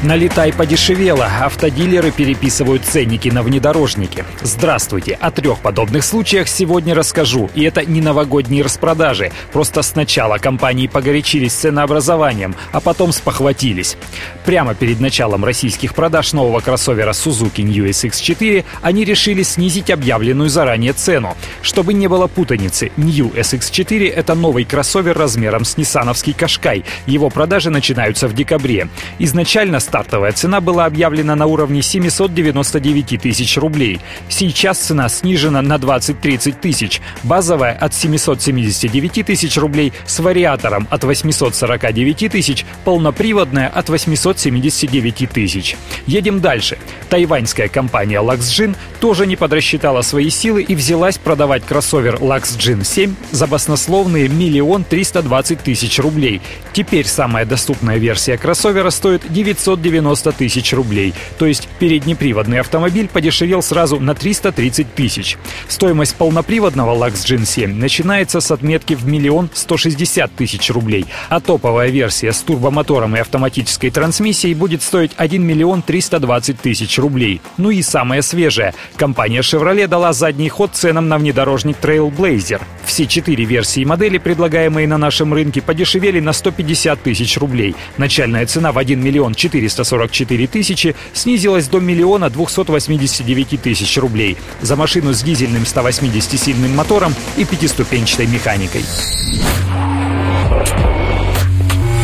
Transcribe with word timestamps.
Налетай 0.00 0.52
подешевело. 0.52 1.28
Автодилеры 1.40 2.12
переписывают 2.12 2.84
ценники 2.84 3.30
на 3.30 3.42
внедорожники. 3.42 4.24
Здравствуйте. 4.42 5.18
О 5.20 5.32
трех 5.32 5.58
подобных 5.58 6.04
случаях 6.04 6.46
сегодня 6.46 6.94
расскажу. 6.94 7.50
И 7.56 7.64
это 7.64 7.84
не 7.84 8.00
новогодние 8.00 8.62
распродажи. 8.62 9.32
Просто 9.52 9.82
сначала 9.82 10.38
компании 10.38 10.86
погорячились 10.86 11.52
с 11.52 11.56
ценообразованием, 11.56 12.54
а 12.70 12.78
потом 12.78 13.10
спохватились. 13.10 13.96
Прямо 14.44 14.76
перед 14.76 15.00
началом 15.00 15.44
российских 15.44 15.96
продаж 15.96 16.32
нового 16.32 16.60
кроссовера 16.60 17.10
Suzuki 17.10 17.62
New 17.62 17.84
SX4 17.86 18.64
они 18.82 19.04
решили 19.04 19.42
снизить 19.42 19.90
объявленную 19.90 20.48
заранее 20.48 20.92
цену. 20.92 21.36
Чтобы 21.60 21.92
не 21.92 22.06
было 22.06 22.28
путаницы, 22.28 22.92
New 22.96 23.32
SX4— 23.34 24.12
это 24.14 24.36
новый 24.36 24.64
кроссовер 24.64 25.18
размером 25.18 25.64
с 25.64 25.76
ниссановский 25.76 26.34
Кашкай. 26.34 26.84
Его 27.06 27.30
продажи 27.30 27.70
начинаются 27.70 28.28
в 28.28 28.32
декабре. 28.32 28.88
Изначально 29.18 29.80
стартовая 29.88 30.32
цена 30.32 30.60
была 30.60 30.84
объявлена 30.84 31.34
на 31.34 31.46
уровне 31.46 31.80
799 31.80 33.22
тысяч 33.22 33.56
рублей. 33.56 34.00
Сейчас 34.28 34.76
цена 34.78 35.08
снижена 35.08 35.62
на 35.62 35.76
20-30 35.76 36.60
тысяч. 36.60 37.00
Базовая 37.22 37.72
от 37.72 37.94
779 37.94 39.24
тысяч 39.24 39.56
рублей 39.56 39.94
с 40.04 40.18
вариатором 40.18 40.86
от 40.90 41.04
849 41.04 42.30
тысяч, 42.30 42.66
полноприводная 42.84 43.68
от 43.68 43.88
879 43.88 45.30
тысяч. 45.30 45.76
Едем 46.06 46.40
дальше. 46.40 46.76
Тайваньская 47.08 47.68
компания 47.68 48.20
Luxgen 48.20 48.76
тоже 49.00 49.26
не 49.26 49.36
подрасчитала 49.36 50.02
свои 50.02 50.28
силы 50.28 50.62
и 50.62 50.74
взялась 50.74 51.16
продавать 51.16 51.64
кроссовер 51.64 52.16
Luxgen 52.16 52.84
7 52.84 53.14
за 53.30 53.46
баснословные 53.46 54.28
миллион 54.28 54.84
триста 54.84 55.22
двадцать 55.22 55.60
тысяч 55.60 55.98
рублей. 55.98 56.42
Теперь 56.74 57.06
самая 57.06 57.46
доступная 57.46 57.96
версия 57.96 58.36
кроссовера 58.36 58.90
стоит 58.90 59.22
900 59.32 59.77
690 59.78 60.32
тысяч 60.32 60.72
рублей. 60.72 61.14
То 61.38 61.46
есть 61.46 61.68
переднеприводный 61.78 62.60
автомобиль 62.60 63.08
подешевел 63.08 63.62
сразу 63.62 64.00
на 64.00 64.14
330 64.14 64.94
тысяч. 64.94 65.36
Стоимость 65.68 66.16
полноприводного 66.16 66.94
Lux 66.94 67.24
Gen 67.24 67.44
7 67.44 67.74
начинается 67.74 68.40
с 68.40 68.50
отметки 68.50 68.94
в 68.94 69.06
миллион 69.06 69.48
160 69.52 70.34
тысяч 70.34 70.70
рублей, 70.70 71.06
а 71.28 71.40
топовая 71.40 71.90
версия 71.90 72.32
с 72.32 72.40
турбомотором 72.40 73.16
и 73.16 73.20
автоматической 73.20 73.90
трансмиссией 73.90 74.54
будет 74.54 74.82
стоить 74.82 75.12
1 75.16 75.42
миллион 75.42 75.82
320 75.82 76.60
тысяч 76.60 76.98
рублей. 76.98 77.40
Ну 77.56 77.70
и 77.70 77.82
самое 77.82 78.22
свежее. 78.22 78.74
Компания 78.96 79.40
Chevrolet 79.40 79.86
дала 79.86 80.12
задний 80.12 80.48
ход 80.48 80.70
ценам 80.74 81.08
на 81.08 81.18
внедорожник 81.18 81.76
Trailblazer. 81.80 82.60
Все 82.88 83.06
четыре 83.06 83.44
версии 83.44 83.84
модели, 83.84 84.18
предлагаемые 84.18 84.88
на 84.88 84.98
нашем 84.98 85.32
рынке, 85.32 85.62
подешевели 85.62 86.18
на 86.18 86.32
150 86.32 87.00
тысяч 87.02 87.36
рублей. 87.36 87.76
Начальная 87.96 88.44
цена 88.46 88.72
в 88.72 88.78
1 88.78 89.00
миллион 89.00 89.34
400 89.34 89.68
444 89.84 90.46
тысячи 90.46 90.96
снизилась 91.12 91.68
до 91.68 91.78
миллиона 91.80 92.30
289 92.30 93.60
тысяч 93.60 93.98
рублей 93.98 94.36
за 94.60 94.76
машину 94.76 95.12
с 95.12 95.22
дизельным 95.22 95.62
180-сильным 95.62 96.74
мотором 96.74 97.14
и 97.36 97.44
пятиступенчатой 97.44 98.26
механикой. 98.26 98.84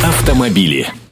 Автомобили. 0.03 0.95